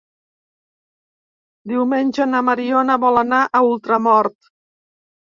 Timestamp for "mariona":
2.47-2.95